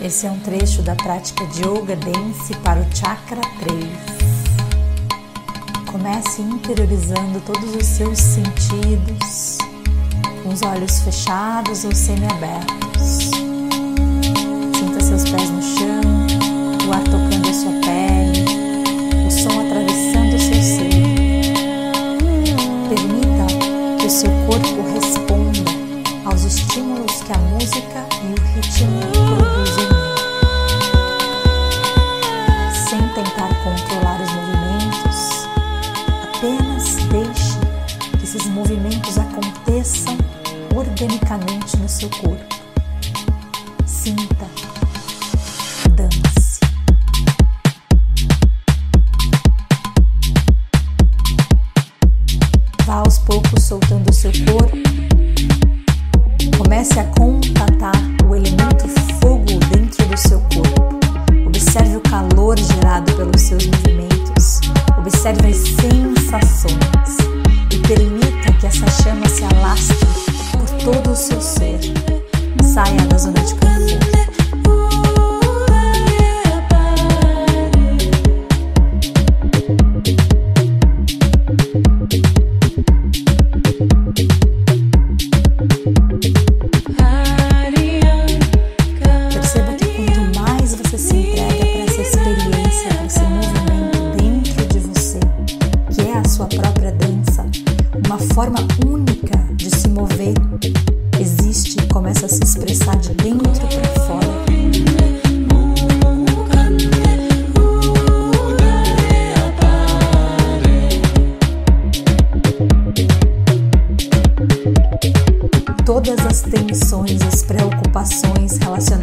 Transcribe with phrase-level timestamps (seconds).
[0.00, 3.84] Esse é um trecho da prática de Yoga Dance para o Chakra 3.
[5.90, 9.58] Comece interiorizando todos os seus sentidos,
[10.42, 13.37] com os olhos fechados ou semiabertos.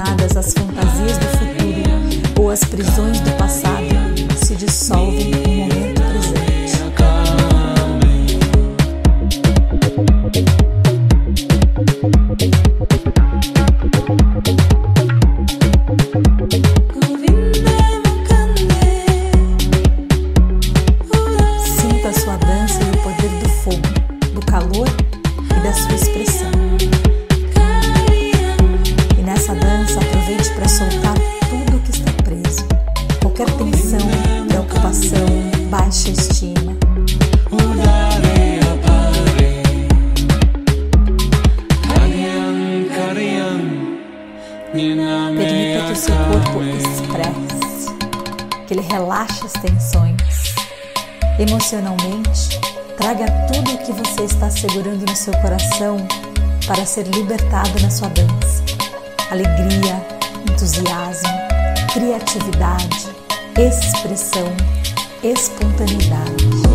[0.00, 3.30] Relacionadas às fantasias do futuro ou às prisões do
[44.72, 47.92] Permita que o seu corpo expresse,
[48.66, 50.54] que ele relaxe as tensões.
[51.40, 52.60] Emocionalmente,
[52.96, 55.96] traga tudo o que você está segurando no seu coração
[56.68, 58.62] para ser libertado na sua dança.
[59.32, 60.06] Alegria,
[60.48, 61.28] entusiasmo,
[61.92, 63.08] criatividade,
[63.56, 64.54] expressão,
[65.24, 66.69] espontaneidade.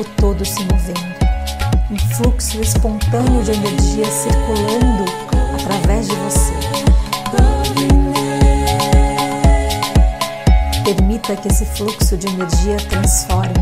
[0.00, 1.20] Corpo todo se movendo.
[1.90, 5.04] Um fluxo espontâneo de energia circulando
[5.54, 6.52] através de você.
[10.84, 13.54] Permita que esse fluxo de energia transforme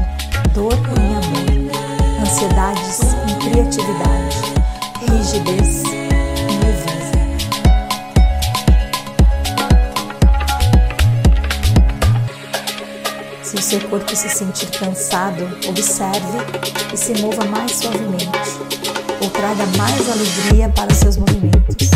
[0.55, 4.37] dor em amor, ansiedades em criatividade,
[5.11, 5.98] rigidez
[13.69, 16.39] seu corpo se sentir cansado, observe
[16.91, 18.31] e se mova mais suavemente,
[19.21, 21.91] ou traga mais alegria para seus movimentos.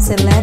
[0.00, 0.37] Celeste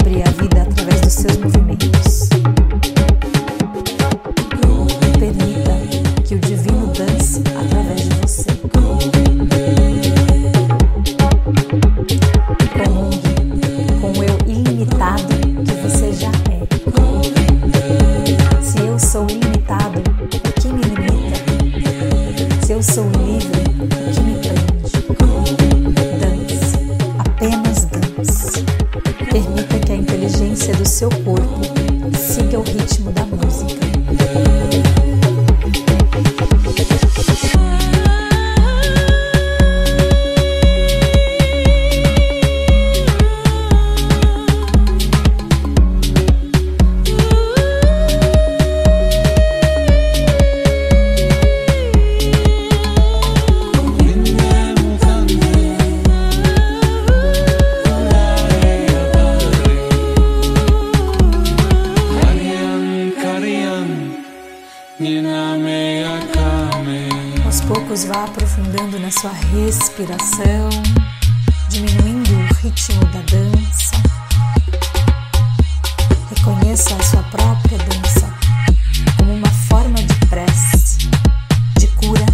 [69.06, 70.68] na sua respiração,
[71.70, 73.96] diminuindo o ritmo da dança.
[76.36, 78.34] Reconheça a sua própria dança
[79.16, 81.08] como uma forma de prece,
[81.78, 82.26] de cura,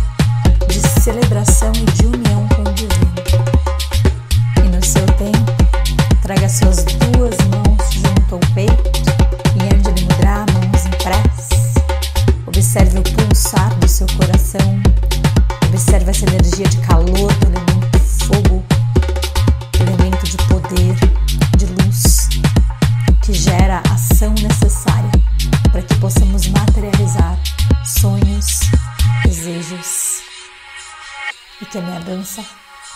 [0.69, 3.15] de celebração e de união com o divino.
[4.63, 5.51] E no seu tempo,
[6.21, 6.85] traga suas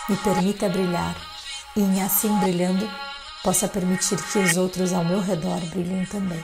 [0.08, 1.16] me permita brilhar
[1.76, 2.88] e, em assim brilhando,
[3.44, 6.44] possa permitir que os outros ao meu redor brilhem também.